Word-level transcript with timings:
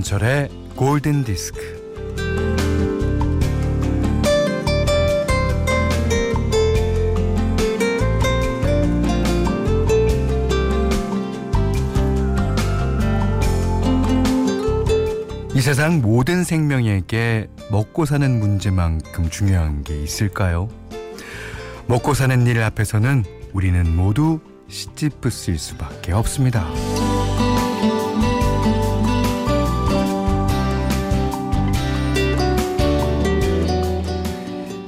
김현철의 0.00 0.48
골든 0.76 1.24
디스크. 1.24 1.60
이 15.54 15.60
세상 15.60 16.00
모든 16.00 16.44
생명에게 16.44 17.48
먹고 17.70 18.06
사는 18.06 18.38
문제만큼 18.38 19.28
중요한 19.28 19.84
게 19.84 20.02
있을까요? 20.02 20.68
먹고 21.86 22.14
사는 22.14 22.46
일 22.46 22.62
앞에서는 22.62 23.24
우리는 23.52 23.96
모두 23.96 24.40
시지프스일 24.68 25.58
수밖에 25.58 26.12
없습니다. 26.12 26.66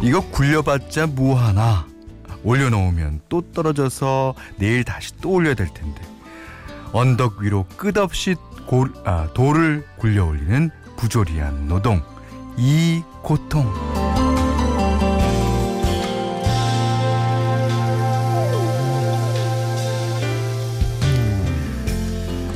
이거 0.03 0.21
굴려봤자 0.21 1.07
뭐하나? 1.07 1.87
올려놓으면 2.43 3.21
또 3.29 3.41
떨어져서 3.53 4.35
내일 4.57 4.83
다시 4.83 5.13
또 5.21 5.31
올려야 5.31 5.55
될 5.55 5.73
텐데. 5.73 6.03
언덕 6.93 7.39
위로 7.39 7.65
끝없이 7.77 8.35
골, 8.67 8.93
아, 9.05 9.29
돌을 9.33 9.87
굴려 9.99 10.27
올리는 10.27 10.71
부조리한 10.97 11.69
노동 11.69 12.03
이 12.57 13.03
고통. 13.23 13.73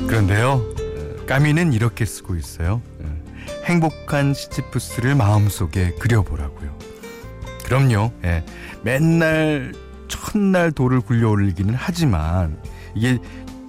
그런데요 0.09 0.63
까미는 1.27 1.73
이렇게 1.73 2.05
쓰고 2.05 2.35
있어요. 2.35 2.83
행복한 3.65 4.33
시지프스를 4.35 5.15
마음속에 5.17 5.93
그려보라고요 5.99 6.76
그럼요 7.67 8.13
예, 8.25 8.45
맨날 8.83 9.75
첫날 10.07 10.71
돌을 10.71 11.01
굴려 11.01 11.31
올리기는 11.31 11.75
하지만 11.77 12.57
이게 12.95 13.19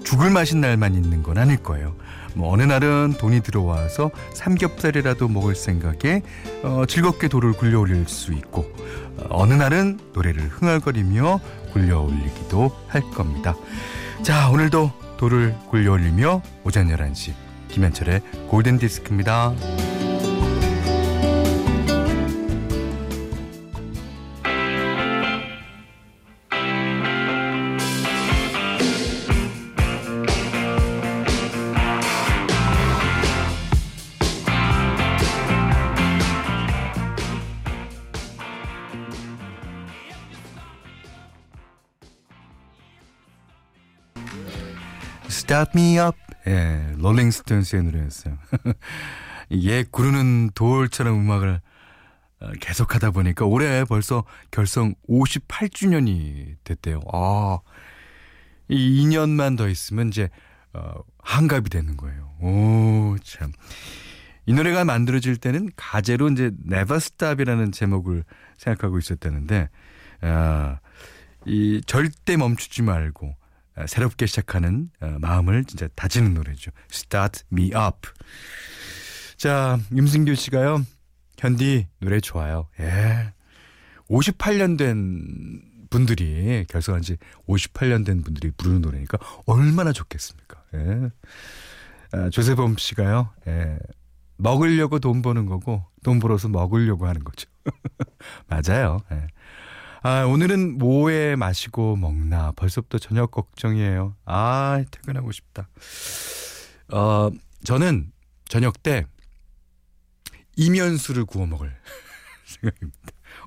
죽을 0.03 0.29
맛인 0.29 0.61
날만 0.61 0.93
있는 0.93 1.23
건 1.23 1.37
아닐 1.39 1.57
거예요. 1.57 1.95
뭐 2.35 2.53
어느 2.53 2.61
날은 2.61 3.15
돈이 3.19 3.41
들어와서 3.41 4.11
삼겹살이라도 4.33 5.27
먹을 5.27 5.55
생각에 5.55 6.21
어, 6.63 6.85
즐겁게 6.87 7.27
돌을 7.27 7.53
굴려 7.53 7.79
올릴 7.79 8.07
수 8.07 8.33
있고 8.33 8.71
어, 9.29 9.45
느 9.47 9.53
날은 9.53 9.99
노래를 10.13 10.43
흥얼거리며 10.43 11.39
굴려 11.73 11.99
올리기도 11.99 12.71
할 12.87 13.01
겁니다. 13.01 13.55
자 14.21 14.49
오늘도 14.49 14.91
돌을 15.17 15.55
굴려 15.69 15.93
올리며 15.93 16.43
오전 16.63 16.87
11시 16.87 17.33
김현철의 17.69 18.21
골든 18.49 18.77
디스크입니다. 18.77 19.96
Start 45.57 45.71
Me 45.75 45.97
Up. 45.97 46.15
예, 46.45 46.93
롤링스톤스의 46.99 47.81
노래였어요. 47.81 48.37
예, 49.53 49.83
구르는 49.89 50.51
돌처럼 50.53 51.19
음악을 51.19 51.61
어, 52.41 52.51
계속 52.59 52.93
하다 52.93 53.09
보니까 53.09 53.45
올해 53.45 53.83
벌써 53.83 54.23
결성 54.51 54.93
58주년이 55.09 56.57
됐대요. 56.63 56.99
아, 57.11 57.57
이 58.67 59.03
2년만 59.03 59.57
더 59.57 59.67
있으면 59.67 60.09
이제 60.09 60.29
어, 60.73 61.01
한갑이 61.23 61.69
되는 61.71 61.97
거예요. 61.97 62.35
오, 62.39 63.15
참. 63.23 63.51
이 64.45 64.53
노래가 64.53 64.85
만들어질 64.85 65.37
때는 65.37 65.71
가제로 65.75 66.29
이제 66.29 66.51
Never 66.67 66.97
Stop이라는 66.97 67.71
제목을 67.71 68.23
생각하고 68.59 68.99
있었다는데, 68.99 69.69
아, 70.21 70.77
이 71.47 71.81
절대 71.87 72.37
멈추지 72.37 72.83
말고 72.83 73.27
어, 73.27 73.46
새롭게 73.87 74.25
시작하는 74.25 74.89
어, 75.01 75.17
마음을 75.19 75.65
진짜 75.65 75.87
다지는 75.95 76.33
노래죠. 76.33 76.71
Start 76.91 77.43
Me 77.51 77.67
Up. 77.67 78.09
자, 79.37 79.79
임승규 79.91 80.33
씨가요. 80.35 80.83
현디 81.37 81.87
노래 81.99 82.19
좋아요. 82.19 82.67
예. 82.79 83.33
58년 84.09 84.77
된 84.77 85.61
분들이 85.89 86.65
결성한 86.69 87.01
지 87.01 87.17
58년 87.47 88.05
된 88.05 88.23
분들이 88.23 88.51
부르는 88.51 88.81
노래니까 88.81 89.17
얼마나 89.45 89.91
좋겠습니까? 89.91 90.63
예. 90.73 91.09
아, 92.13 92.29
조세범 92.29 92.77
씨가요. 92.77 93.29
예. 93.47 93.77
먹으려고 94.37 94.99
돈 94.99 95.21
버는 95.21 95.45
거고 95.45 95.83
돈 96.03 96.19
벌어서 96.19 96.47
먹으려고 96.47 97.07
하는 97.07 97.23
거죠. 97.23 97.49
맞아요. 98.47 99.01
예. 99.11 99.27
아, 100.09 100.23
오늘은 100.23 100.77
뭐에 100.77 101.35
마시고 101.35 101.97
먹나. 101.97 102.53
벌써부터 102.53 102.97
저녁 102.97 103.29
걱정이에요. 103.29 104.15
아, 104.23 104.81
퇴근하고 104.89 105.33
싶다. 105.33 105.67
어, 106.93 107.29
저는 107.65 108.13
저녁 108.47 108.81
때 108.81 109.05
이면수를 110.55 111.25
구워 111.25 111.45
먹을 111.45 111.75
생각입니다. 112.47 112.99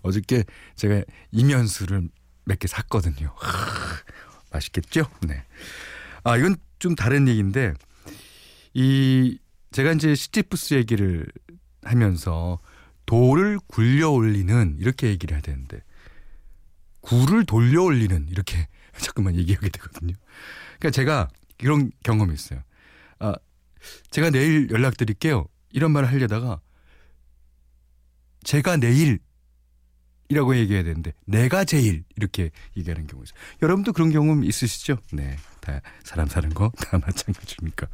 어저께 0.03 0.45
제가 0.77 1.03
이면수를 1.33 2.11
몇 2.45 2.59
개 2.59 2.69
샀거든요. 2.69 3.33
하, 3.39 3.97
맛있겠죠? 4.53 5.09
네. 5.27 5.43
아, 6.25 6.37
이건 6.37 6.57
좀 6.79 6.95
다른 6.95 7.27
얘기인데, 7.27 7.73
이, 8.75 9.39
제가 9.73 9.93
이제 9.93 10.15
시티푸스 10.15 10.75
얘기를 10.75 11.27
하면서 11.85 12.59
돌을 13.07 13.61
굴려 13.67 14.11
올리는 14.11 14.77
이렇게 14.79 15.07
얘기를 15.09 15.35
해야 15.35 15.41
되는데, 15.41 15.81
굴을 17.11 17.45
돌려 17.45 17.83
올리는 17.83 18.27
이렇게 18.29 18.69
자꾸만 18.99 19.35
얘기하게 19.37 19.69
되거든요. 19.71 20.15
그러니까 20.79 20.91
제가 20.91 21.29
이런 21.59 21.91
경험이 22.03 22.35
있어요. 22.35 22.63
아, 23.19 23.35
제가 24.11 24.31
내일 24.31 24.71
연락드릴게요. 24.71 25.47
이런 25.73 25.91
말을 25.91 26.09
하려다가 26.09 26.61
제가 28.45 28.77
내일 28.77 29.19
이라고 30.29 30.57
얘기해야 30.57 30.85
되는데 30.85 31.13
내가 31.27 31.65
제일 31.65 32.05
이렇게 32.17 32.51
얘기하는 32.77 33.09
경우 33.09 33.23
있어요. 33.25 33.37
여러분도 33.63 33.93
그런 33.93 34.11
경험 34.13 34.45
있으시죠? 34.45 34.99
네. 35.13 35.37
다 35.61 35.81
사람 36.05 36.29
사는 36.29 36.49
거 36.55 36.71
다 36.79 36.99
마찬가지입니까? 36.99 37.89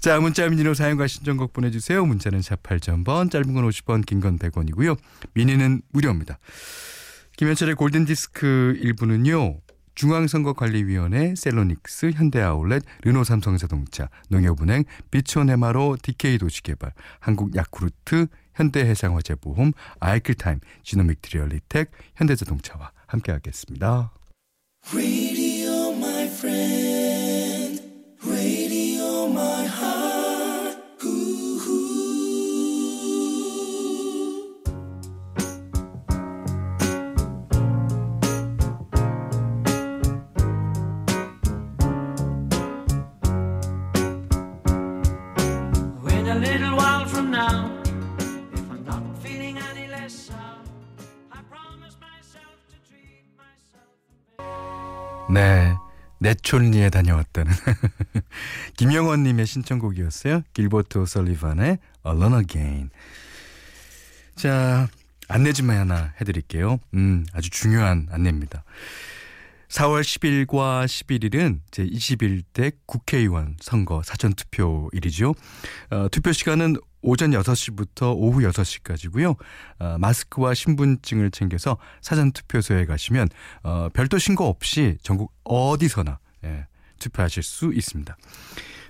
자, 0.00 0.18
문자 0.18 0.48
미니로 0.48 0.72
사용과 0.72 1.06
신청곡 1.06 1.52
보내 1.52 1.70
주세요. 1.70 2.04
문자는 2.06 2.40
샵 2.42 2.62
8000번, 2.62 3.30
짧은 3.30 3.52
건 3.52 3.68
50원, 3.68 4.06
긴 4.06 4.20
건 4.20 4.38
100원이고요. 4.38 4.98
미니는 5.34 5.82
무료입니다. 5.90 6.38
김현철의 7.38 7.76
골든디스크 7.76 8.80
1부는요. 8.82 9.60
중앙선거관리위원회, 9.94 11.36
셀로닉스, 11.36 12.10
현대아울렛, 12.16 12.82
르노삼성자동차, 13.02 14.08
농협은행, 14.28 14.82
비치온해마로, 15.12 15.98
DK도시개발, 16.02 16.92
한국야쿠르트, 17.20 18.26
현대해상화재보험, 18.56 19.70
아이클타임, 20.00 20.58
지노믹 20.82 21.22
트리얼리텍, 21.22 21.92
현대자동차와 22.16 22.90
함께하겠습니다. 23.06 24.10
네. 55.30 55.74
내촌리에 56.20 56.90
다녀왔다는 56.90 57.52
김영원님의 58.76 59.46
신청곡이었어요. 59.46 60.42
길버트 60.52 60.98
오설리반의 60.98 61.78
Alone 62.06 62.38
Again. 62.40 62.90
자, 64.34 64.88
안내 65.28 65.52
좀 65.52 65.70
하나 65.70 66.12
해드릴게요. 66.20 66.78
음, 66.94 67.24
아주 67.32 67.50
중요한 67.50 68.08
안내입니다. 68.10 68.64
4월 69.68 70.00
10일과 70.00 70.86
11일은 70.86 71.60
제 71.70 71.84
21대 71.84 72.72
국회의원 72.86 73.56
선거 73.60 74.02
사전투표일이죠. 74.02 75.34
어, 75.90 76.08
투표 76.10 76.32
시간은 76.32 76.76
오전 77.02 77.30
6시부터 77.30 78.14
오후 78.16 78.40
6시까지고요. 78.40 79.36
어, 79.78 79.96
마스크와 79.98 80.54
신분증을 80.54 81.30
챙겨서 81.30 81.78
사전투표소에 82.00 82.86
가시면 82.86 83.28
어, 83.62 83.88
별도 83.92 84.18
신고 84.18 84.46
없이 84.46 84.98
전국 85.02 85.32
어디서나 85.44 86.18
예, 86.44 86.66
투표하실 86.98 87.42
수 87.42 87.72
있습니다. 87.72 88.16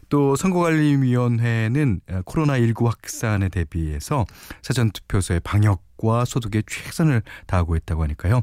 또 0.09 0.37
선거관리위원회는 0.37 2.01
어, 2.09 2.23
코로나19 2.23 2.85
확산에 2.87 3.49
대비해서 3.49 4.25
사전투표소의 4.63 5.41
방역과 5.41 6.25
소독에 6.25 6.63
최선을 6.67 7.23
다하고 7.47 7.77
있다고 7.77 8.03
하니까요. 8.05 8.43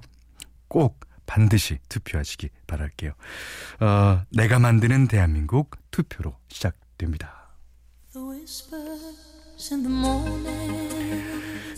꼭 0.67 0.99
반드시 1.25 1.79
투표하시기 1.89 2.49
바랄게요. 2.67 3.11
어, 3.79 4.21
내가 4.29 4.59
만드는 4.59 5.07
대한민국 5.07 5.75
투표로 5.89 6.35
시작됩니다. 6.49 7.55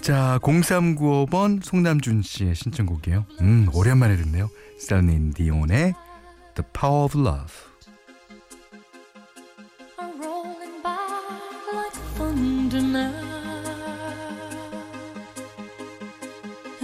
자, 0.02 0.40
0395번 0.42 1.64
송남준 1.64 2.22
씨의 2.22 2.56
신청곡이에요. 2.56 3.26
음, 3.42 3.70
오랜만에 3.74 4.16
듣네요. 4.18 4.50
셀린 4.80 5.34
디온의 5.34 5.94
The 6.56 6.70
Power 6.74 7.04
of 7.04 7.20
Love. 7.20 7.54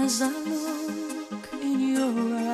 as 0.04 0.22
I 0.22 0.28
look 0.28 1.54
in 1.62 1.80
your 1.96 2.36
eyes. 2.36 2.53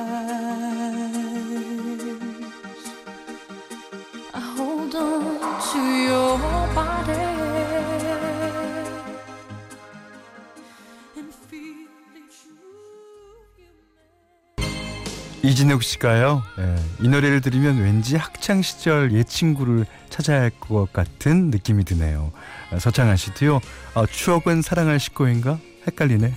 이진욱 15.50 15.82
씨가요. 15.82 16.44
예, 16.60 16.76
이 17.00 17.08
노래를 17.08 17.40
들으면 17.40 17.78
왠지 17.78 18.14
학창 18.16 18.62
시절 18.62 19.12
옛 19.12 19.24
친구를 19.24 19.84
찾아야 20.08 20.42
할 20.42 20.50
것 20.60 20.92
같은 20.92 21.50
느낌이 21.50 21.84
드네요. 21.84 22.30
서창한 22.78 23.16
씨도요. 23.16 23.60
아, 23.94 24.06
추억은 24.06 24.62
사랑할 24.62 25.00
식구인가? 25.00 25.58
헷갈리네. 25.88 26.32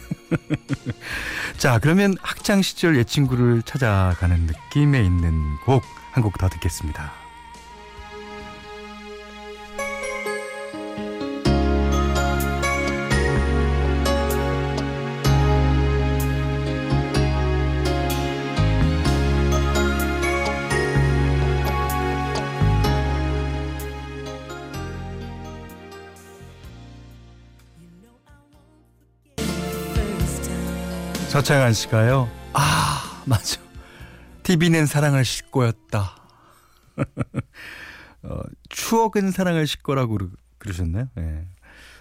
자, 1.57 1.77
그러면 1.79 2.15
학창 2.23 2.61
시절 2.63 2.97
옛 2.97 3.03
친구를 3.05 3.61
찾아가는 3.63 4.35
느낌에 4.47 5.03
있는 5.03 5.57
곡 5.65 5.83
한 6.15 6.23
곡 6.23 6.37
더 6.39 6.47
듣겠습니다. 6.49 7.11
서창한 31.33 31.73
씨가요. 31.73 32.29
아, 32.53 33.23
맞아. 33.25 33.59
TV는 34.43 34.85
사랑을 34.85 35.25
싣고였다. 35.25 36.15
어, 38.21 38.39
추억은 38.69 39.31
사랑을 39.31 39.65
싣고라고 39.65 40.19
그러셨나요? 40.59 41.07
예. 41.17 41.47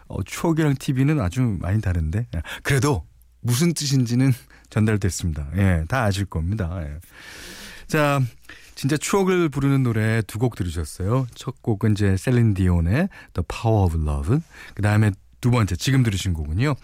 어, 0.08 0.22
추억이랑 0.22 0.74
TV는 0.78 1.18
아주 1.18 1.40
많이 1.62 1.80
다른데. 1.80 2.26
예. 2.34 2.42
그래도 2.62 3.06
무슨 3.40 3.72
뜻인지는 3.72 4.34
전달됐습니다. 4.68 5.48
예, 5.56 5.86
다 5.88 6.02
아실 6.02 6.26
겁니다. 6.26 6.78
예. 6.82 6.98
자, 7.86 8.20
진짜 8.74 8.98
추억을 8.98 9.48
부르는 9.48 9.82
노래 9.82 10.20
두 10.26 10.38
곡 10.40 10.56
들으셨어요. 10.56 11.26
첫 11.34 11.62
곡은 11.62 11.92
이제 11.92 12.18
셀린 12.18 12.52
디온의 12.52 13.08
The 13.32 13.44
Power 13.48 13.84
of 13.86 13.96
Love. 13.98 14.40
그 14.74 14.82
다음에 14.82 15.10
두 15.40 15.50
번째, 15.50 15.74
지금 15.76 16.02
들으신 16.02 16.34
곡은요. 16.34 16.74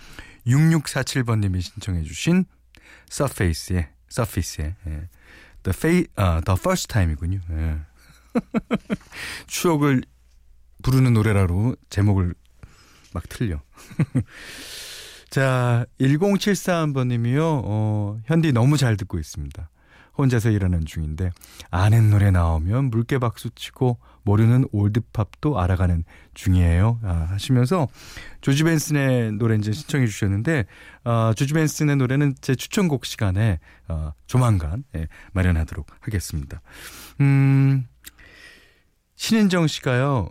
6647번님이 0.48 1.60
신청해 1.60 2.02
주신 2.02 2.44
Surface의 3.10 3.88
Surface의 4.10 4.74
예. 4.86 5.08
The, 5.62 5.74
fa 5.74 6.06
아, 6.16 6.40
The 6.40 6.56
First 6.58 6.88
Time이군요. 6.88 7.40
예. 7.50 7.78
추억을 9.46 10.02
부르는 10.82 11.12
노래라로 11.12 11.76
제목을 11.90 12.34
막 13.12 13.28
틀려. 13.28 13.60
자, 15.30 15.84
1073번님이요. 16.00 17.40
어, 17.64 18.20
현디 18.24 18.52
너무 18.52 18.76
잘 18.76 18.96
듣고 18.96 19.18
있습니다. 19.18 19.68
혼자서 20.18 20.50
일하는 20.50 20.84
중인데 20.84 21.30
아는 21.70 22.10
노래 22.10 22.30
나오면 22.30 22.90
물개 22.90 23.18
박수 23.18 23.50
치고 23.50 23.98
모르는 24.24 24.66
올드팝도 24.72 25.58
알아가는 25.58 26.04
중이에요. 26.34 27.00
아, 27.02 27.28
하시면서 27.30 27.88
조지 28.40 28.64
벤슨의 28.64 29.32
노래 29.32 29.56
이제 29.56 29.72
신청해 29.72 30.06
주셨는데 30.06 30.66
어, 31.04 31.32
조지 31.34 31.54
벤슨의 31.54 31.96
노래는 31.96 32.34
제 32.40 32.54
추천곡 32.54 33.06
시간에 33.06 33.58
어, 33.86 34.12
조만간 34.26 34.84
예, 34.96 35.06
마련하도록 35.32 35.86
하겠습니다. 36.00 36.60
음, 37.20 37.86
신인정 39.16 39.66
씨가요. 39.66 40.28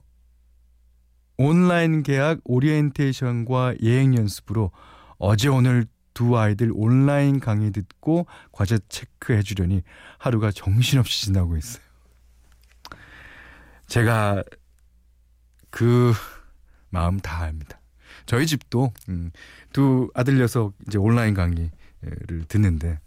온라인 1.37 2.03
계약 2.03 2.39
오리엔테이션과 2.45 3.75
예행 3.81 4.15
연습으로 4.15 4.71
어제 5.17 5.49
오늘 5.49 5.87
두 6.17 6.35
아이들 6.35 6.71
온라인 6.73 7.39
강의 7.39 7.69
듣고 7.71 8.25
과제 8.51 8.79
체크해 8.89 9.43
주려니 9.43 9.83
하루가 10.17 10.49
정신없이 10.51 11.25
지나고 11.25 11.55
있어요. 11.57 11.83
제가 13.85 14.43
그 15.69 16.13
마음 16.89 17.19
다 17.19 17.43
압니다. 17.43 17.79
저희 18.25 18.47
집도 18.47 18.91
음, 19.09 19.29
두 19.71 20.09
아들 20.15 20.39
녀석 20.39 20.73
이제 20.87 20.97
온라인 20.97 21.35
강의를 21.35 21.69
듣는데 22.47 22.99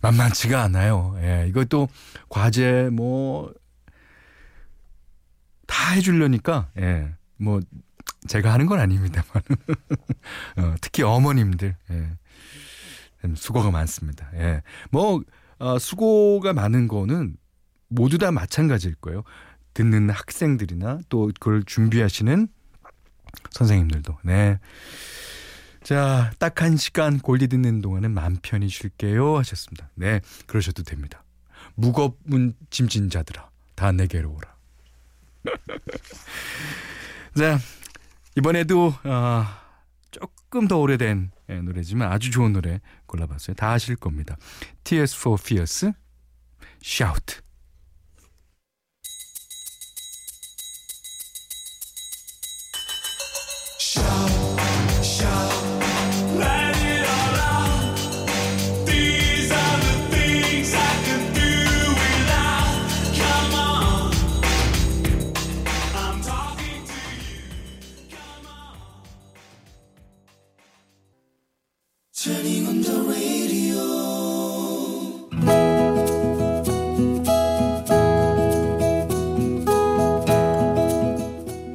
만만치가 0.00 0.62
않아요. 0.62 1.16
예, 1.18 1.46
이것도 1.48 1.88
과제 2.28 2.90
뭐 2.92 3.52
다 5.66 5.90
해주려니까 5.94 6.70
예, 6.78 7.12
뭐 7.36 7.60
제가 8.26 8.52
하는 8.52 8.66
건 8.66 8.80
아닙니다만 8.80 9.26
어, 10.58 10.74
특히 10.80 11.02
어머님들 11.02 11.76
예. 11.90 12.10
수고가 13.34 13.70
많습니다. 13.70 14.30
예. 14.34 14.62
뭐 14.90 15.22
어, 15.58 15.78
수고가 15.78 16.52
많은 16.52 16.88
거는 16.88 17.36
모두 17.88 18.18
다 18.18 18.30
마찬가지일 18.32 18.96
거예요. 18.96 19.22
듣는 19.74 20.10
학생들이나 20.10 21.00
또 21.08 21.30
그걸 21.38 21.62
준비하시는 21.64 22.48
선생님들도. 23.50 24.18
네. 24.22 24.58
자, 25.82 26.32
딱 26.38 26.62
한 26.62 26.76
시간 26.76 27.18
골디 27.18 27.48
듣는 27.48 27.82
동안은 27.82 28.10
맘 28.10 28.38
편히 28.40 28.68
쉴게요 28.68 29.36
하셨습니다. 29.38 29.90
네, 29.94 30.20
그러셔도 30.46 30.82
됩니다. 30.82 31.22
무겁은 31.74 32.54
짐진 32.70 33.10
자들아, 33.10 33.50
다 33.74 33.92
내게로 33.92 34.30
오라. 34.32 34.54
자, 37.36 37.58
이번에도 38.36 38.94
어, 39.04 39.44
조금 40.10 40.68
더 40.68 40.78
오래된 40.78 41.30
예, 41.50 41.60
노래지만 41.60 42.10
아주 42.10 42.30
좋은 42.30 42.52
노래 42.52 42.80
골라봤어요. 43.06 43.54
다 43.54 43.72
아실 43.72 43.96
겁니다. 43.96 44.36
Tears 44.82 45.16
for 45.16 45.38
Fears, 45.40 45.92
Shout. 46.82 47.44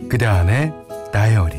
그대 0.10 0.26
안의 0.26 0.74
다이어리 1.14 1.56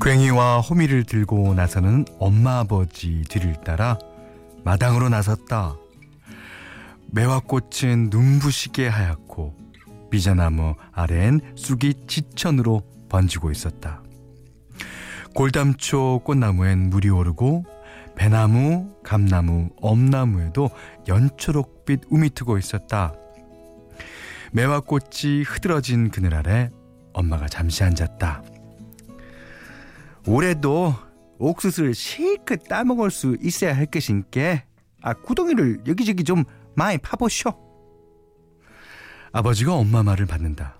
괭이 0.00 0.30
호미와 0.30 0.60
호미를 0.60 1.04
들고 1.04 1.52
나서는 1.52 2.06
엄마 2.18 2.60
아버지 2.60 3.22
뒤를 3.28 3.52
따라 3.64 3.98
마당으로 4.64 5.10
나섰다. 5.10 5.76
매화꽃은 7.10 8.08
눈부시게 8.08 8.88
하얗고 8.88 9.54
비자나무 10.10 10.74
아래엔 10.92 11.42
쑥이 11.54 12.06
지천으로 12.06 12.93
번지고 13.14 13.52
있었다. 13.52 14.02
골담초 15.36 16.22
꽃나무엔 16.24 16.90
물이 16.90 17.10
오르고 17.10 17.64
배나무, 18.16 18.92
감나무, 19.04 19.70
엄나무에도 19.80 20.70
연초록빛 21.06 22.02
우미 22.10 22.30
트고 22.30 22.58
있었다. 22.58 23.14
매화꽃이 24.52 25.42
흐드러진 25.46 26.10
그늘 26.10 26.34
아래 26.34 26.70
엄마가 27.12 27.46
잠시 27.46 27.84
앉았다. 27.84 28.42
올해도 30.26 30.94
옥수수를 31.38 31.94
실컷 31.94 32.64
따먹을 32.68 33.12
수 33.12 33.36
있어야 33.40 33.76
할 33.76 33.86
것인께 33.86 34.64
아 35.02 35.12
구덩이를 35.12 35.82
여기저기 35.86 36.24
좀 36.24 36.42
많이 36.74 36.98
파보쇼. 36.98 37.52
아버지가 39.32 39.74
엄마 39.74 40.02
말을 40.02 40.26
받는다. 40.26 40.78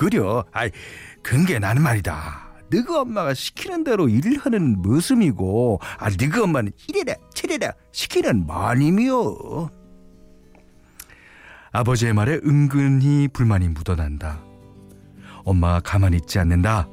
그려. 0.00 0.46
아이 0.50 0.70
근게 1.22 1.58
나는 1.58 1.82
말이다. 1.82 2.48
너가 2.70 3.02
엄마가 3.02 3.34
시키는 3.34 3.84
대로 3.84 4.08
일을 4.08 4.38
하는 4.38 4.80
모습이고 4.80 5.78
아 5.98 6.08
너가 6.08 6.44
엄마는 6.44 6.72
이래라 6.88 7.14
저래라 7.34 7.72
시키는 7.92 8.46
마님이요. 8.46 9.68
아버지의 11.72 12.14
말에 12.14 12.40
은근히 12.42 13.28
불만이 13.28 13.68
묻어난다. 13.68 14.40
엄마가 15.44 15.80
가만히 15.80 16.16
있지 16.16 16.38
않는다. 16.38 16.88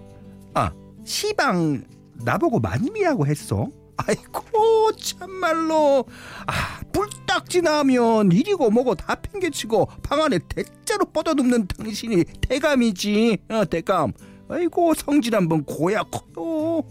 아 0.53 0.73
시방 1.05 1.85
나보고 2.25 2.59
마님이라고 2.59 3.25
했어? 3.25 3.69
아이고 3.97 4.91
참말로. 4.93 6.05
아 6.45 6.79
불딱지 6.91 7.61
나면 7.61 8.31
이리고 8.31 8.69
뭐고 8.69 8.95
다 8.95 9.15
팽개치고 9.15 9.87
방 10.03 10.21
안에 10.21 10.39
대자로 10.49 11.05
뻗어눕는 11.05 11.67
당신이 11.67 12.23
대감이지. 12.47 13.37
어 13.49 13.65
대감. 13.65 14.13
아이고 14.49 14.93
성질 14.93 15.35
한번 15.35 15.63
고야 15.63 16.03
커요. 16.03 16.83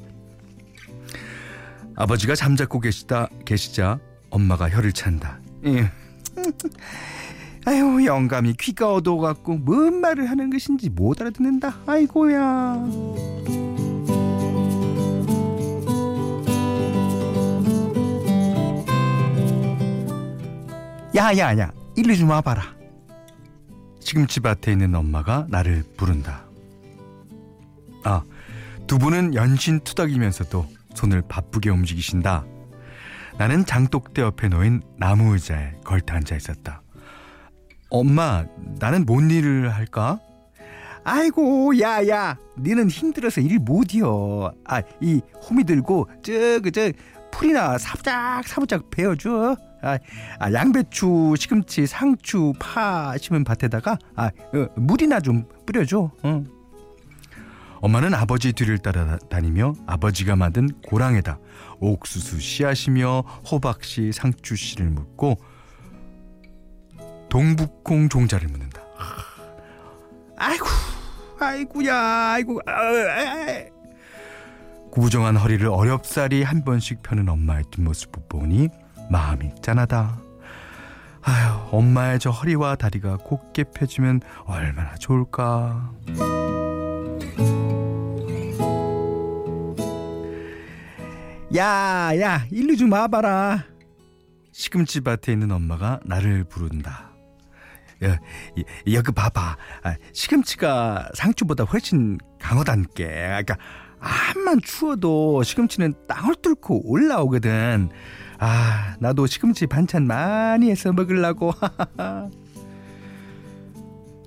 아버지가 1.97 2.35
잠자고 2.35 2.81
계시다 2.81 3.29
계시자 3.45 3.99
엄마가 4.31 4.69
혀를 4.69 4.93
찬다. 4.93 5.41
예. 5.65 5.91
아유 7.65 8.05
영감이 8.05 8.55
귀가 8.61 8.93
어두워갖고 8.93 9.57
뭔 9.57 10.01
말을 10.01 10.29
하는 10.31 10.51
것인지 10.51 10.91
못 10.91 11.21
알아듣는다. 11.21 11.81
아이고야 11.87 12.87
야야야 21.17 21.73
일로 21.97 22.15
좀 22.15 22.31
와봐라. 22.31 22.77
시금치 24.01 24.41
밭에 24.41 24.73
있는 24.73 24.95
엄마가 24.95 25.47
나를 25.49 25.83
부른다. 25.97 26.45
아 28.05 28.23
두 28.87 28.99
분은 28.99 29.35
연신 29.35 29.81
투닥이면서도 29.81 30.65
손을 30.95 31.23
바쁘게 31.29 31.71
움직이신다. 31.71 32.45
나는 33.37 33.67
장독대 33.67 34.23
옆에 34.23 34.49
놓인 34.49 34.81
나무 34.97 35.33
의자에 35.35 35.73
걸터 35.85 36.15
앉아 36.15 36.37
있었다. 36.37 36.83
엄마 37.91 38.45
나는 38.79 39.05
뭔 39.05 39.31
일을 39.31 39.75
할까? 39.75 40.21
아이고 41.05 41.79
야야 41.81 42.37
니는 42.59 42.89
힘들어서 42.89 43.41
일 43.41 43.59
못이여. 43.59 44.53
아이 44.65 45.21
호미 45.43 45.65
들고 45.65 46.09
저그 46.23 46.71
저 46.71 46.93
풀이나 47.33 47.79
사부작 47.79 48.47
사부작 48.47 48.91
베어줘 48.91 49.57
아, 49.83 49.99
아, 50.39 50.53
양배추, 50.53 51.35
시금치, 51.39 51.87
상추, 51.87 52.53
파 52.59 53.17
심은 53.19 53.45
밭에다가 53.45 53.99
아, 54.15 54.27
어, 54.27 54.67
물이나 54.77 55.21
좀 55.21 55.45
뿌려줘. 55.67 56.11
어. 56.23 56.45
엄마는 57.81 58.15
아버지 58.15 58.53
뒤를 58.53 58.79
따라다니며 58.79 59.75
아버지가 59.87 60.35
만든 60.35 60.69
고랑에다 60.87 61.39
옥수수 61.81 62.41
씨앗이며 62.41 63.21
호박씨, 63.51 64.13
상추씨를 64.13 64.87
묻고 64.87 65.37
동북콩 67.29 68.09
종자를 68.09 68.49
묻는다. 68.49 68.83
아이고, 70.39 70.67
아이고야, 71.39 71.95
아이고, 72.33 72.61
아, 72.67 72.73
아, 72.73 73.65
구부정한 74.91 75.37
허리를 75.37 75.67
어렵사리 75.67 76.43
한 76.43 76.65
번씩 76.65 77.03
펴는 77.03 77.29
엄마의 77.29 77.65
뒷모습을 77.71 78.23
보니 78.29 78.69
마음이 79.11 79.53
짠하다. 79.63 80.21
아휴, 81.23 81.77
엄마의 81.77 82.19
저 82.21 82.31
허리와 82.31 82.77
다리가 82.77 83.17
곧게 83.19 83.65
펴지면 83.65 84.21
얼마나 84.45 84.95
좋을까. 84.95 85.93
야, 91.57 92.13
야, 92.21 92.47
일로 92.51 92.77
좀 92.77 92.93
와봐라. 92.93 93.65
시금치 94.53 95.01
밭에 95.01 95.33
있는 95.33 95.51
엄마가 95.51 96.01
나를 96.05 96.45
부른다. 96.45 97.11
야, 98.05 98.19
여기 98.93 99.13
봐봐. 99.13 99.57
아, 99.83 99.97
시금치가 100.13 101.09
상추보다 101.15 101.65
훨씬 101.65 102.19
강하단께. 102.41 103.05
그러니까 103.07 103.57
암만 104.01 104.61
추워도 104.63 105.43
시금치는 105.43 105.95
땅을 106.07 106.37
뚫고 106.37 106.91
올라오거든. 106.91 107.91
아, 108.39 108.97
나도 108.99 109.27
시금치 109.27 109.67
반찬 109.67 110.07
많이 110.07 110.71
해서 110.71 110.93
먹으려고. 110.93 111.53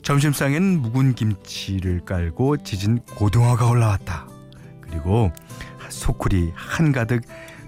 점심상엔 0.02 0.80
묵은 0.82 1.14
김치를 1.14 2.02
깔고 2.06 2.64
지진 2.64 3.00
고등어가 3.16 3.68
올라왔다. 3.68 4.28
그리고 4.82 5.32
소쿠리 5.90 6.52
한가득 6.56 7.22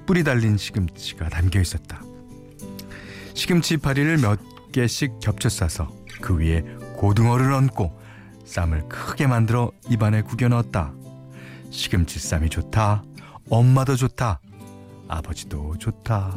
뿌리 0.05 0.24
달린 0.24 0.57
시금치가 0.57 1.29
담겨 1.29 1.60
있었다. 1.60 2.01
시금치 3.36 3.77
파리를 3.77 4.17
몇 4.17 4.39
개씩 4.71 5.19
겹쳐 5.19 5.50
싸서 5.50 5.88
그 6.19 6.38
위에 6.38 6.62
고등어를 6.95 7.51
얹고 7.53 8.00
쌈을 8.45 8.89
크게 8.89 9.27
만들어 9.27 9.71
입안에 9.89 10.24
구겨 10.24 10.48
넣었다. 10.48 10.93
시금치 11.69 12.19
쌈이 12.19 12.50
좋다. 12.50 13.03
엄마도 13.50 13.95
좋다. 13.95 14.41
아버지도 15.12 15.75
좋다. 15.77 16.34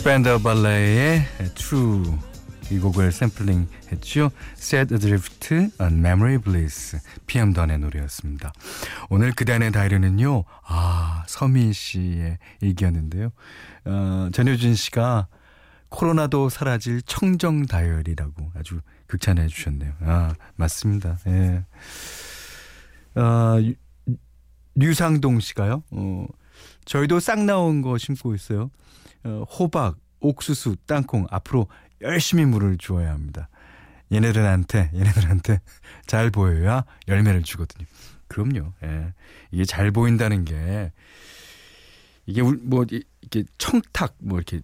스펜더 0.00 0.38
발레의 0.38 1.26
True 1.54 2.16
이 2.70 2.78
곡을 2.78 3.12
샘플링 3.12 3.68
했죠. 3.92 4.30
Set 4.56 4.94
Adrift 4.94 5.54
on 5.78 5.98
Memory 5.98 6.38
Bliss 6.38 6.98
PM 7.26 7.52
던의 7.52 7.78
노래였습니다. 7.80 8.50
오늘 9.10 9.32
그단의 9.32 9.72
다이어리는요. 9.72 10.44
아 10.64 11.24
서민 11.26 11.74
씨의 11.74 12.38
일기였는데요. 12.62 13.28
어, 13.84 14.30
전효진 14.32 14.74
씨가 14.74 15.28
코로나도 15.90 16.48
사라질 16.48 17.02
청정 17.02 17.66
다이어리라고 17.66 18.52
아주 18.56 18.80
극찬해 19.06 19.48
주셨네요. 19.48 19.92
아 20.00 20.32
맞습니다. 20.56 21.18
예. 21.26 21.62
어, 23.20 23.56
류상동 24.76 25.40
씨가요. 25.40 25.82
어, 25.90 26.26
저희도 26.86 27.20
싹 27.20 27.44
나온 27.44 27.82
거 27.82 27.98
심고 27.98 28.34
있어요. 28.34 28.70
어, 29.24 29.44
호박, 29.50 29.96
옥수수, 30.20 30.76
땅콩 30.86 31.26
앞으로 31.30 31.68
열심히 32.02 32.44
물을 32.44 32.78
주어야 32.78 33.12
합니다. 33.12 33.48
얘네들한테 34.12 34.90
얘네들한테 34.94 35.60
잘 36.06 36.30
보여야 36.30 36.84
열매를 37.08 37.42
주거든요. 37.42 37.86
그럼요. 38.28 38.72
예. 38.84 39.12
이게 39.50 39.64
잘 39.64 39.90
보인다는 39.90 40.44
게 40.44 40.92
이게 42.26 42.42
뭐 42.42 42.84
이렇게 42.88 43.44
청탁 43.58 44.14
뭐 44.18 44.38
이렇게 44.38 44.60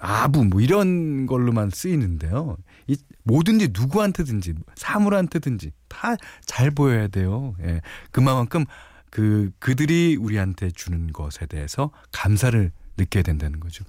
아부 0.00 0.44
뭐 0.44 0.60
이런 0.60 1.26
걸로만 1.26 1.70
쓰이는데요. 1.70 2.56
이 2.86 2.96
뭐든지 3.24 3.70
누구한테든지 3.72 4.54
사물한테든지 4.76 5.72
다 5.88 6.16
잘 6.44 6.70
보여야 6.70 7.08
돼요. 7.08 7.54
예. 7.62 7.80
그만큼 8.10 8.64
그 9.10 9.50
그들이 9.58 10.16
우리한테 10.20 10.70
주는 10.70 11.12
것에 11.12 11.46
대해서 11.46 11.90
감사를 12.12 12.70
느껴야 12.96 13.22
된다는 13.22 13.60
거죠. 13.60 13.84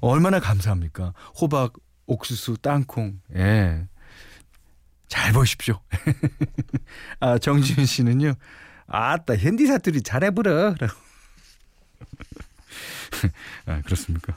얼마나 0.00 0.40
감사합니까? 0.40 1.14
호박, 1.40 1.74
옥수수, 2.06 2.58
땅콩. 2.58 3.20
예. 3.34 3.86
잘 5.08 5.32
보십시오. 5.32 5.80
아, 7.20 7.38
정지훈 7.38 7.86
씨는요. 7.86 8.34
아따, 8.86 9.36
현디 9.36 9.66
사투리 9.66 10.02
잘해보라. 10.02 10.74
라고. 10.78 10.94
아, 13.66 13.80
그렇습니까? 13.82 14.34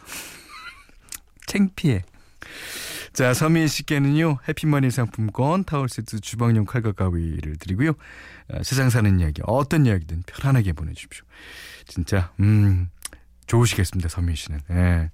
창피해. 1.48 2.04
자, 3.14 3.34
서민 3.36 3.68
씨께는요, 3.68 4.40
해피머니 4.48 4.90
상품권, 4.90 5.64
타월 5.66 5.88
세트, 5.88 6.20
주방용 6.20 6.66
칼과 6.66 6.94
가위를 6.94 7.58
드리고요. 7.58 7.94
아, 8.52 8.64
세상 8.64 8.90
사는 8.90 9.20
이야기, 9.20 9.42
어떤 9.46 9.86
이야기든 9.86 10.24
편안하게 10.26 10.74
보내 10.74 10.94
주십시오. 10.94 11.24
진짜, 11.88 12.32
음, 12.40 12.90
좋으시겠습니다, 13.48 14.10
서민 14.10 14.36
씨는. 14.36 14.60
예. 14.72 15.12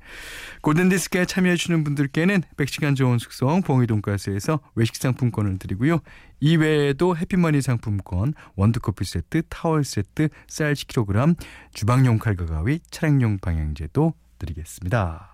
골든디스크에 0.62 1.26
참여해주시는 1.26 1.84
분들께는 1.84 2.44
100시간 2.58 2.96
좋은 2.96 3.18
숙성 3.18 3.62
봉이 3.62 3.88
돈가스에서 3.88 4.60
외식 4.76 4.96
상품권을 4.96 5.60
드리고요. 5.60 6.00
이외에도 6.40 7.18
해피머니 7.18 7.62
상품권, 7.62 8.34
원두커피 8.56 9.06
세트, 9.06 9.44
타월 9.50 9.84
세트, 9.84 10.30
쌀 10.48 10.74
10kg, 10.74 11.36
주방용 11.74 12.18
칼과 12.18 12.46
가위, 12.46 12.80
차량용 12.92 13.40
방향제도 13.40 14.14
드리겠습니다. 14.38 15.30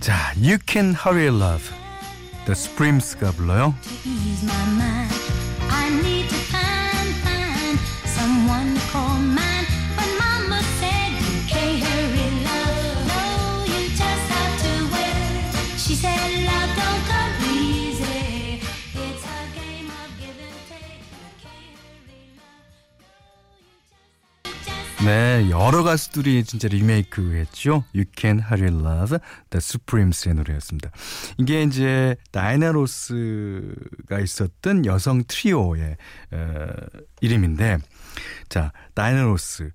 자, 0.00 0.32
You 0.36 0.58
Can 0.66 0.94
Hurry 0.94 1.26
Love, 1.26 1.70
The 2.46 2.52
Supremes가 2.52 3.32
불러요. 3.32 3.74
I 5.90 6.02
need 6.02 6.28
to 6.28 6.36
find, 6.52 7.08
find 7.24 7.78
someone 8.06 8.74
to 8.74 8.80
call 8.92 8.99
네, 25.10 25.50
여러 25.50 25.82
가수들이 25.82 26.44
진짜 26.44 26.68
리메이크 26.68 27.34
했죠. 27.34 27.82
You 27.96 28.04
Can 28.16 28.38
Hurry 28.38 28.72
Love, 28.72 29.18
The 29.50 29.56
Supremes의 29.56 30.36
노래였습니다. 30.36 30.92
이게 31.36 31.64
이제 31.64 32.14
다이애나 32.30 32.70
로스가 32.70 34.20
있었던 34.22 34.86
여성 34.86 35.24
트리오의 35.26 35.96
어, 36.30 36.66
이름인데, 37.22 37.78
자, 38.48 38.70
다이애나 38.94 39.22
로스 39.22 39.72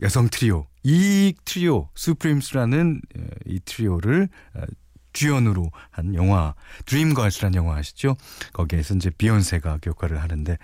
여성 0.00 0.28
트리오, 0.28 0.68
이 0.84 1.34
트리오, 1.44 1.88
Supremes라는 1.96 3.00
어, 3.18 3.22
이 3.46 3.58
트리오를 3.64 4.28
어, 4.54 4.60
주연으로 5.12 5.72
한 5.90 6.14
영화 6.14 6.54
Dreamgirls라는 6.86 7.56
영화 7.56 7.78
아시죠? 7.78 8.16
거기에서 8.52 8.94
이제 8.94 9.10
비욘세가 9.10 9.80
역할을 9.84 10.22
하는데 10.22 10.56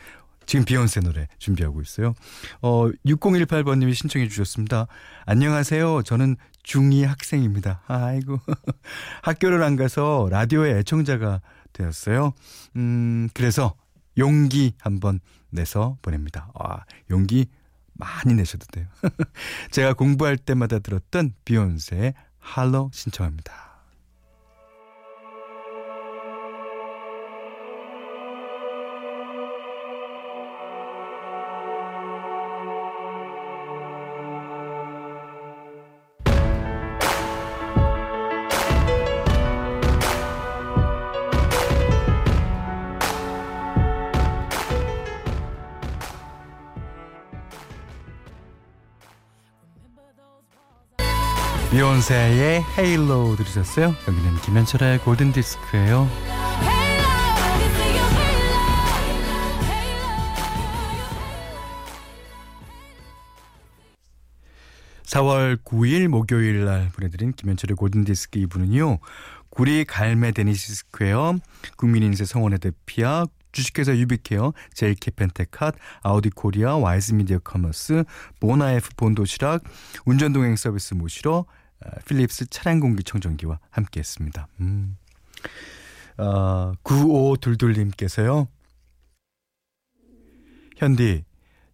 지금 0.46 0.64
비욘세 0.64 1.00
노래 1.00 1.28
준비하고 1.38 1.80
있어요. 1.82 2.14
어 2.62 2.88
6018번님이 3.06 3.94
신청해 3.94 4.28
주셨습니다. 4.28 4.86
안녕하세요. 5.26 6.02
저는 6.02 6.36
중2 6.64 7.06
학생입니다. 7.06 7.82
아이고 7.86 8.38
학교를 9.23 9.62
안 9.62 9.76
가서 9.76 10.28
라디오의 10.30 10.78
애청자가 10.78 11.40
되었어요. 11.73 12.32
음 12.76 13.28
그래서 13.34 13.75
용기 14.19 14.75
한번 14.80 15.21
내서 15.50 15.97
보냅니다. 16.02 16.50
아 16.54 16.84
용기 17.10 17.47
많이 17.95 18.34
내셔도 18.34 18.66
돼요. 18.66 18.86
제가 19.71 19.95
공부할 19.95 20.36
때마다 20.36 20.78
들었던 20.78 21.32
비욘세의 21.45 22.14
할로 22.38 22.90
신청합니다. 22.92 23.63
비욘세의 52.04 52.62
헤일로 52.76 53.34
들으셨어요? 53.36 53.95
여기는 54.06 54.36
김현철의 54.43 54.99
골든 54.99 55.32
디스크예요. 55.32 56.06
Hey 56.60 56.99
love, 56.99 57.62
you 57.62 57.71
say 57.71 57.97
you 57.97 58.06
hey 58.10 58.36
love, 58.45 59.64
hey 59.64 59.88
love. 59.88 60.34
4월 65.04 65.56
9일 65.64 66.08
목요일 66.08 66.67
날 66.67 66.90
보내드린 66.90 67.32
김현철의 67.32 67.76
골든디스크 67.76 68.38
2부는요. 68.40 68.99
구리 69.49 69.84
갈매 69.84 70.32
데니시 70.32 70.75
스퀘어, 70.75 71.36
국민인세 71.76 72.26
성원의 72.26 72.58
대피아, 72.58 73.25
주식회사 73.52 73.97
유비케어, 73.97 74.52
제일캐펜테캇, 74.75 75.75
아우디 76.02 76.30
코리아, 76.30 76.76
와이즈 76.76 77.14
미디어 77.14 77.38
커머스, 77.38 78.04
모나에프 78.40 78.90
본도시락, 78.97 79.62
운전동행 80.04 80.56
서비스 80.56 80.95
모시러, 80.95 81.47
아, 81.49 81.63
필립스 82.06 82.47
차량 82.47 82.80
공기 82.80 83.02
청정기와 83.02 83.58
함께 83.70 84.00
했습니다. 84.00 84.49
음. 84.60 84.97
어, 86.18 86.73
9522님께서요. 86.82 88.47
현디, 90.76 91.25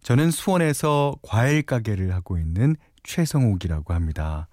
저는 0.03 0.31
수원에서 0.31 1.15
과일 1.21 1.63
가게를 1.63 2.13
하고 2.13 2.37
있는 2.37 2.75
최성욱이라고 3.03 3.93
합니다. 3.93 4.47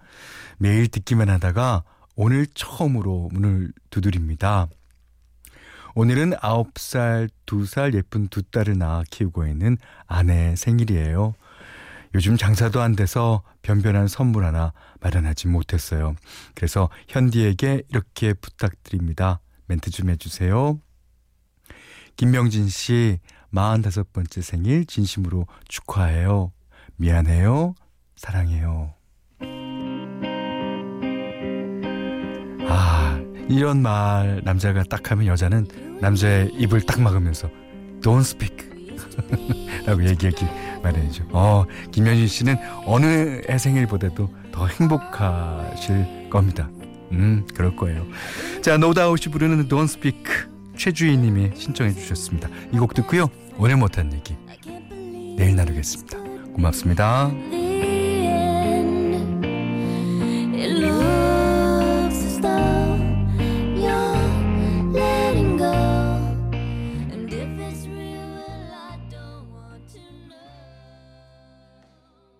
매일 0.58 0.88
듣기만 0.88 1.28
하다가 1.28 1.84
오늘 2.16 2.46
처음으로 2.46 3.30
문을 3.32 3.72
두드립니다. 3.90 4.68
오늘은 5.94 6.30
9살, 6.30 7.28
2살 7.46 7.94
예쁜 7.94 8.28
두 8.28 8.42
딸을 8.42 8.78
낳아 8.78 9.02
키우고 9.10 9.46
있는 9.46 9.78
아내 10.06 10.54
생일이에요. 10.56 11.34
요즘 12.14 12.36
장사도 12.36 12.80
안 12.80 12.96
돼서 12.96 13.42
변변한 13.62 14.08
선물 14.08 14.44
하나 14.44 14.72
마련하지 15.00 15.48
못했어요. 15.48 16.14
그래서 16.54 16.88
현디에게 17.08 17.82
이렇게 17.88 18.34
부탁드립니다. 18.34 19.40
멘트 19.66 19.90
좀 19.90 20.10
해주세요. 20.10 20.80
김명진 22.16 22.68
씨, 22.68 23.18
45번째 23.52 24.42
생일 24.42 24.86
진심으로 24.86 25.46
축하해요. 25.68 26.52
미안해요. 26.96 27.74
사랑해요. 28.16 28.94
아, 32.68 33.20
이런 33.48 33.80
말 33.80 34.42
남자가 34.44 34.82
딱 34.84 35.10
하면 35.10 35.26
여자는 35.26 35.98
남자의 36.00 36.50
입을 36.54 36.82
딱 36.82 37.00
막으면서 37.00 37.48
Don't 38.00 38.20
speak 38.20 38.67
라고 39.86 40.04
얘기하기 40.04 40.46
마련이죠. 40.82 41.24
어, 41.32 41.64
김현진 41.90 42.26
씨는 42.28 42.56
어느 42.86 43.40
해 43.48 43.58
생일보다도 43.58 44.28
더 44.52 44.66
행복하실 44.66 46.28
겁니다. 46.30 46.68
음, 47.12 47.46
그럴 47.54 47.74
거예요. 47.76 48.06
자, 48.62 48.76
노다웃이 48.76 49.32
부르는 49.32 49.68
Don't 49.68 49.84
Speak 49.84 50.22
최주희 50.76 51.16
님이 51.16 51.50
신청해 51.54 51.92
주셨습니다. 51.94 52.48
이 52.72 52.78
곡 52.78 52.94
듣고요. 52.94 53.30
오늘 53.56 53.76
못한 53.76 54.12
얘기 54.12 54.36
내일 55.36 55.56
나누겠습니다. 55.56 56.18
고맙습니다. 56.54 57.30